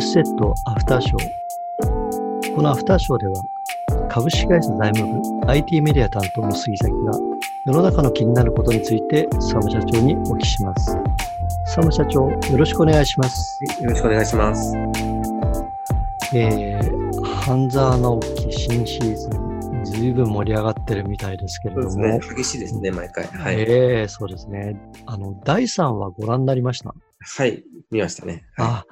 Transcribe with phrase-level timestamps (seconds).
[0.00, 2.54] スセットアフターショー。
[2.54, 3.34] このアフターショーでは、
[4.08, 7.12] 株式会社財務部 IT メディア担当の杉崎が
[7.66, 10.96] 世の中の気になることについて佐野社長にお聞きします。
[11.66, 13.58] 佐野社長、よろしくお願いします。
[13.82, 14.76] よろしくお願いします。
[16.34, 21.90] えー、半沢直樹新シーズン、ずいぶん盛り上がってるみたいですけれども。
[21.90, 22.36] そうですね。
[22.36, 23.24] 激しいですね、毎回。
[23.26, 23.60] はい。
[23.60, 24.76] えー、そうですね。
[25.06, 26.94] あの、第3話ご覧になりました？
[27.42, 28.44] はい、見ましたね。
[28.56, 28.86] はい、あ、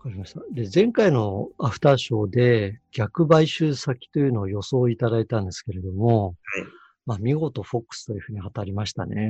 [0.00, 0.40] わかりました。
[0.50, 6.36] で、前回のアフターショーで逆買収先というのを予想いただいたんですけれども、はい
[7.06, 9.20] まあ、見事フォックスというふうに当たりましたね。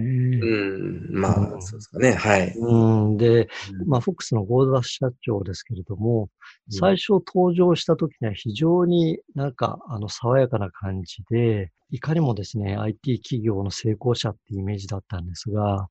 [0.43, 2.12] うん、まあ、そうですかね。
[2.12, 2.52] はい。
[2.56, 3.48] うん、で、
[3.87, 6.29] まあ、フォックスのゴーダス社長ですけれども、
[6.69, 15.88] 最初登場した時には非常になんか、あの、爽やかな感じで、いかにもですね、IT 企業の成功者ってイメージだったんですが、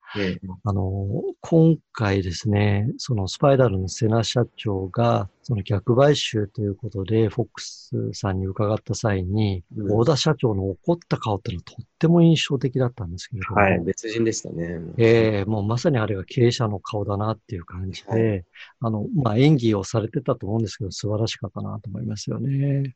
[0.64, 1.06] あの、
[1.42, 13.62] 今回ですね、そのスパイダルのセナ社長が、その逆買収ということで、フォックスさんに伺った際に、うん、大田社長の怒った顔っていうのはとっても印象的だったんですけれども。
[13.62, 14.80] はい、別人でしたね。
[14.98, 18.46] ええー、もうまさにあれが経営者の顔だなっていう感じで、はい、
[18.82, 22.96] あの、まあ、演技をされてたと思うんですけど、素晴らしかったなと思いますよね。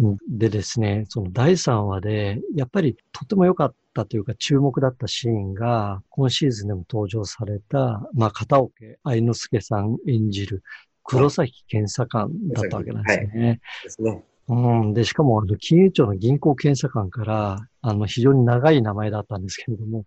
[0.00, 2.05] うん、でですね、その第3話で、
[2.54, 8.72] やっぱりとても良かったというか注目だったシーンが、今シーズンでも登場された、まあ、片岡
[9.04, 10.62] 愛之助さん演じる
[11.04, 13.48] 黒崎検査官だったわけなんですね。
[13.48, 14.24] はい、ですね。
[14.48, 14.54] う
[14.84, 14.94] ん。
[14.94, 20.04] で、しかも、あの、金融庁の銀行検査官から、あの、非常に長い名前だったんですけれども、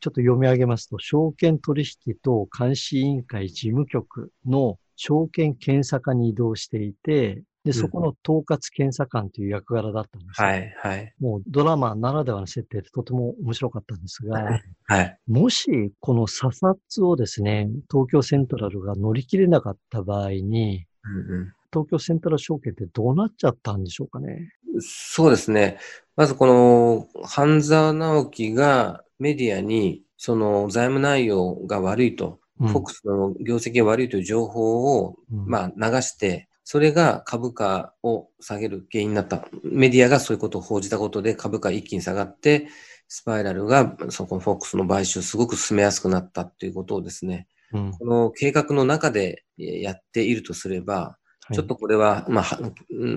[0.00, 11.12] ちょっと読み上げますと、証券取引と監視委員会事務局の証券検査課に移動していて、で、そこの統括検査官という役柄だったんですはい、はい。
[11.18, 15.18] もうドラマならではの設定でとても面白かったんですが、 はい。
[15.26, 24.52] もしこの査察をですね、東京セントラルが乗り切れなかった場合に、うんうん、東京セントラル証券ってどうなっちゃったんでしょうかね。
[24.78, 25.78] そうですね。
[26.14, 39.46] まずこの、半沢直樹がメディアに、その財務内容が悪いと、うん、フォックスの業績が悪いという情報を、うん、まあ、流して、それが株価を下げる原因になった。
[39.62, 42.66] メディアがそういうことを報じたことで株価一気に下がって、
[43.06, 51.16] スパイラルがそこのフォックスの買収すごく進めやすくなったっていうことをですね、うん、この計画の中でやっているとすれば、
[51.52, 52.58] ちょっとこれは、まあ、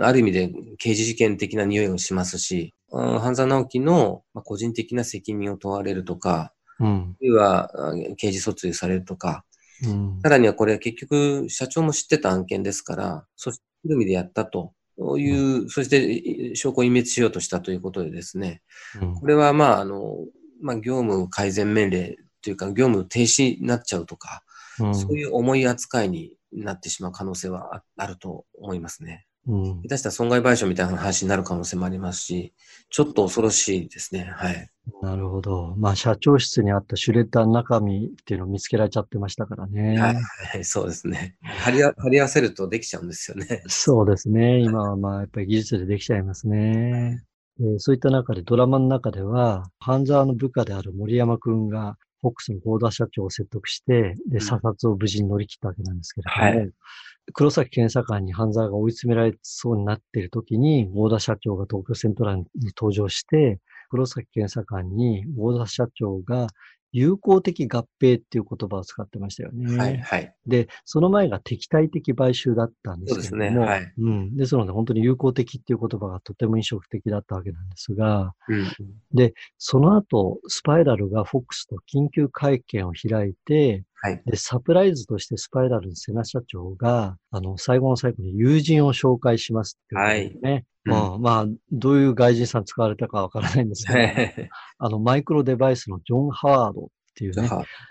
[0.04, 7.72] ある意味で刑事事件的な匂いをしますし、半沢直樹の個人的な責任を問われるとか、うん、あるいは
[8.16, 9.44] 刑事訴追されるとか、
[9.84, 14.74] うん、さらにはこれ結局社長も知ってた案件ですから、組織ぐるみでやったと。
[15.18, 18.62] いう、うん、そして証拠を隠滅しようとしたということでですね、
[19.02, 20.18] うん、これはまあ、あの、
[20.62, 24.44] まあ、業務改善命令というか、業務停止になっちゃうとか、
[24.78, 29.26] そういう重い扱いになってしまう可能性はあると思いますね。
[29.50, 32.54] うん、下手したら損害賠償みたいな話になる可能性もありますし、
[32.92, 34.32] ちょっと恐ろしいですね。
[34.36, 34.70] はい。
[35.02, 35.74] なるほど。
[35.76, 39.98] まあ、社長室にあったシュレッダーの中身っていうのを見つけられちゃってましたからね。
[39.98, 40.14] は
[40.56, 41.36] い、 そうですね。
[41.42, 43.64] 貼り貼り合わせるとできちゃうんですよね。
[43.68, 44.60] そうですね。
[44.60, 47.24] 今はまあ、やっぱり技術でできちゃいますね。
[47.60, 56.70] えー、そういった中で、ドラマの中では、半沢の部下である森山くんが、フォックスの合田社長を説得して、で、査察を無事に乗り切ったわけなんですけれども、はい、
[57.34, 63.60] 黒崎検査官に半沢が追い詰められそうになっている時に、合田社長が東京セントラルに登場して、
[63.90, 66.48] 黒崎検査官に合田社長が
[66.92, 69.78] 友好的合併っていう言葉を使ってましたよね。
[69.78, 70.36] はい、はい。
[70.48, 73.60] で、その前が敵対的買収だったんですけども、そうですね。
[73.60, 73.94] はい。
[73.98, 74.36] うん。
[74.36, 78.68] ですので、本当に友好的っていう言葉がとても印象的だったわけなんですが、うん、
[79.14, 84.22] で、その後、スパイラルがフォックスと緊急会見を開いて、はい。
[84.26, 89.98] で、サプライズとしてスパイラルの瀬名社長が、あの、最後の最後に友人を紹介しますってい
[90.42, 90.52] ね。
[90.52, 94.00] はいまあ、まあ、どういう外人さん使われたかわからないんですけど、
[94.80, 97.48] あの、マイクロデバイスのジョン・ハワードっていうね、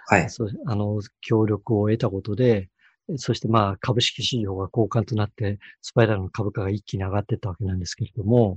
[0.07, 0.31] はい。
[0.31, 2.71] そうあの、協力を得たことで、
[3.17, 8.57] そしてまあ、株式市場が交換となって、スパイラルの株価が一気に上がっていったわけなんですけれども、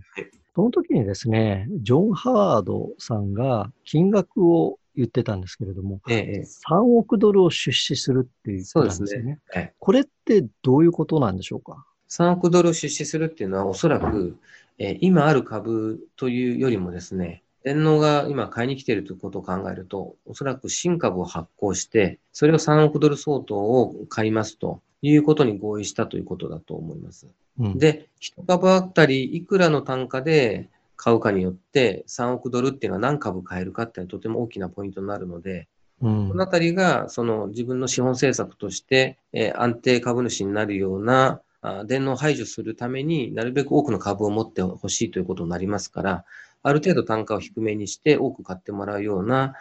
[0.56, 9.40] その時にですね、ジョン・ハワードさんが金額を言ってたんですけれども、ええ、3億ドルを出資するっていうことなんですよね。
[9.56, 14.38] ねこれってどういうことなんでしょうか？3億ドル出資するっていうのはおそらく、
[14.78, 27.28] えー、今ある株というよりもですね、天皇が今買いに来ているということを考えると、おそらく新株を発行して、それを3億ドル相当を買いますということに合意したということだと思います。
[27.60, 30.70] うん、で、1株あたりいくらの単価で
[31.04, 35.68] 買うかによって、3億ドルっていうのは何株買えるかっていうのはとても大きなポイントになるので、
[36.00, 46.26] うん、このあたりが、その自分の資本政策として、えー、安定株主になるような、あ電脳を排除するためになるべく多くの株を持ってほしいということになりますから、
[46.62, 49.56] ある程度単価を低めにして多く買ってもらうような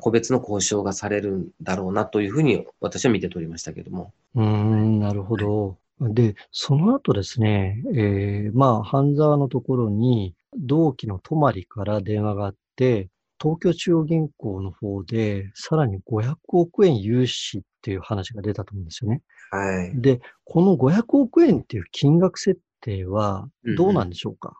[0.00, 4.12] 個別の交渉がされるんだろうなというふうに私は見て取りましたけども。
[4.34, 5.76] うん、なるほど。
[6.00, 10.34] で、その後ですね、えー、まあ、半沢のところに、
[10.66, 13.08] 同期の泊から電話があって、
[13.40, 19.22] 東京中央銀行の方で、さらに500億円融資っていう話が出たと思うんですよね。
[19.50, 20.00] はい。
[20.00, 24.54] で、この500億円っていう金額設定はどうなんでしょうか、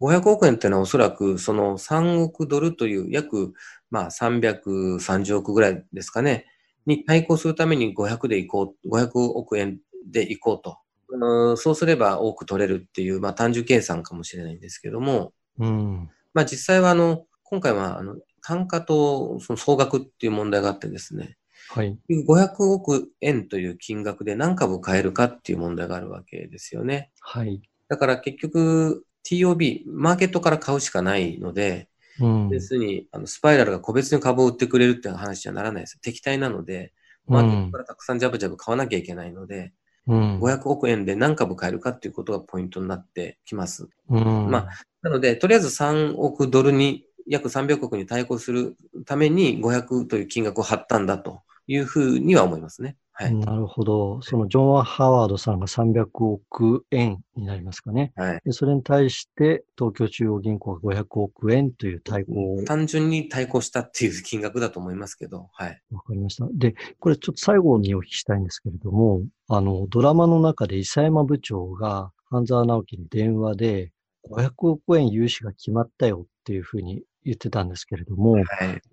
[0.00, 3.52] うん、500億円っていうのはおそらくその3億ドルという約、
[3.90, 6.46] まあ、330億ぐらいですかね、
[6.86, 9.78] に対抗するために500でいこう、500億円
[10.10, 10.78] でいこうと。
[11.14, 21.36] うん、そうすれば多く取れるっていう、まあ、単純計算かもしれないんですけども、うん、まあ実際はあの、今回はあの単価とその総額っていう問題があってですね、
[21.70, 21.98] はい。
[22.10, 27.10] 500億円という金額で何株買えるかっていう問題があるわけですよね。
[27.20, 27.62] はい。
[27.88, 31.88] だから結局 TOB、マーケットから買うしかないので、
[32.20, 36.00] うん、別にあのスパイラルが個別に株を売ってくれるっていう話にはならないです。
[36.00, 36.92] 敵対なので、
[37.26, 39.72] マーケットからたくさんジャブジャブ買わなきゃいけないので、
[40.06, 43.88] うん、500億円で何株買えるかっていうことがポイントになってきます。
[44.08, 44.68] うん、まあ、
[45.02, 48.76] なので、とりあえず3億ドルに、約300億に対抗する
[49.06, 52.96] ために500という金額を張ったんだというふうには思いますね。
[53.14, 54.22] はい、なるほど。
[54.22, 58.12] そのジョン・ハワードさんが300億円になりますかね。
[58.16, 62.64] はい、でそれに対して東京中央銀行が500億円という対抗を。
[62.64, 65.50] 単純に対抗したっていう金額だと思いますけど。
[65.52, 65.82] はい。
[65.90, 66.48] わかりました。
[66.54, 73.92] で、これちょっと最後にお聞きしたいんですけれども、あの、ドラマの中で伊佐山部長が半沢直樹に電話で
[74.30, 78.44] 500億円融資が決まったよっていうふうに言ってたんですけれども、はい、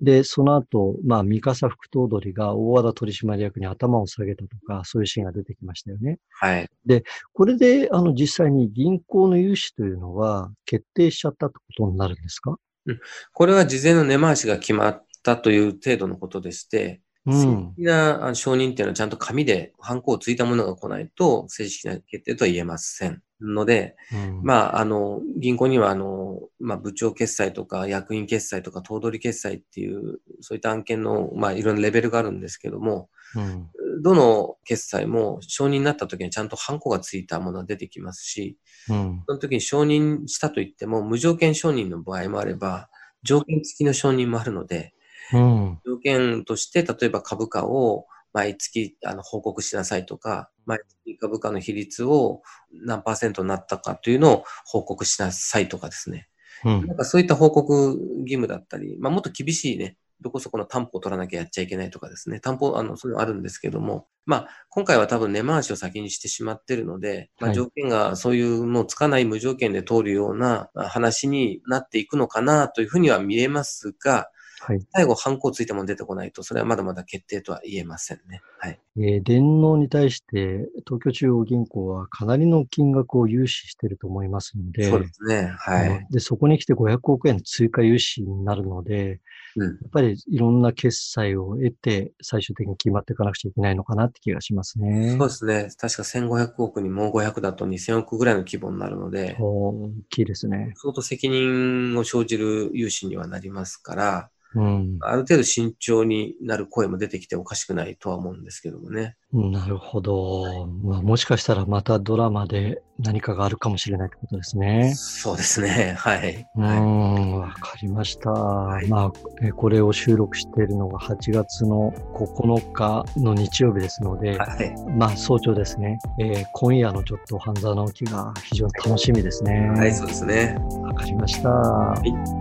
[0.01, 6.19] で、その後、まあ、三笠副頭取が大和田取締役に頭を下げたとか、そういうシーンが出てきましたよね。
[6.31, 6.69] はい。
[6.85, 7.03] で、
[7.33, 12.57] これで、あの、実際に銀行の融資というのは決定しちゃったってことになるんですか？
[12.85, 12.99] うん。
[13.33, 23.21] これは事前の根回しが決まったという程度のことでして、正式な承認っていうのはちゃんと紙でハンコをついたものが来ないと正式な決定とは言えません。
[23.41, 33.69] ので、うん、まあ、あの、銀行には、あの、まあ、部長決済とか、役員決済とか、頭取決済っていう、そういった案件の、まあ、いろんなレベルがあるんですけども、うん、
[34.01, 38.57] どの決済も承認になった時にちゃんとハンコがついたものが出てきますし、
[38.89, 42.89] うん、その時に承認したといっても、無条件承認の場合もあれば、
[43.23, 44.93] 条件付きの承認もあるので、
[45.31, 52.41] 条件として、例えば株価を、毎月あの報告しなさいとか、毎月株価の比率を
[52.71, 56.27] 何パーセントになったかというのを報告しなさいとかですね。
[56.63, 74.29] うん、なんかそういった報告義務だったり、まあ、もっと厳しいね、どこそこの担保を取らなきゃやっちゃいけないとかですね、担保、あの、そういうのあるんですけども、まあ、今回は多分根回しを先にしてしまってるので、まあ、条件がそういうのをつかない無条件で通るような話になっていくのかなというふうには見えますが、
[74.61, 78.41] はい、最後、反抗ついたもの出てこないと、それはまだまだ決定とは言えませんね。
[78.59, 78.79] はい。
[78.97, 85.53] えー、電脳に対して、東京中央銀行はかなりの金額を融資していると思いますので、そうですね。
[85.57, 86.07] はい。
[86.11, 89.21] で、そこに来て500億円追加融資になるので、
[89.55, 95.15] うん、やっぱりいろんな決済を得て、最終的に決まっていかなくちゃいけないのかなって気がしますね。
[95.17, 95.69] そうですね。
[95.77, 100.73] 確か1500億にもう500だと2000億ぐらいの規模になるので、大きいですね。
[100.75, 109.15] 相当責任を生じる融資にはなりますから、うん、ある程度慎重になる声も出てきておかしくないとは思うんですけどもね。
[109.31, 110.67] なるほど。
[110.83, 114.93] まあ、もしかしたらまたドラマで何かがあるかもしれないってことですね。
[114.95, 115.93] そうですね。
[115.99, 116.47] はい。
[116.55, 118.31] うん、わかりました。
[118.31, 119.11] はい、まあ、
[119.43, 125.99] えこれを収録しているのが8月の9日の日曜日ですので、はい、まあ、早朝ですね。
[126.19, 129.69] えー、今夜のちょっと半沢直樹が非常に楽しみですね。
[129.69, 130.57] はい、そうですね。
[130.81, 131.49] わかりました。
[131.49, 132.38] はい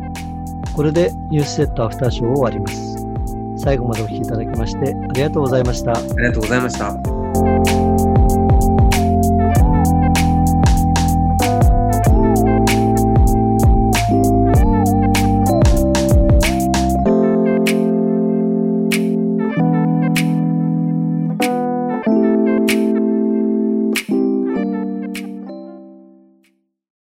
[0.79, 3.05] これでニュースセットアフターショーを終わります。
[3.57, 5.91] 最後までお聴きいただきましてありがとうございました。
[5.91, 7.88] ありがとうございました。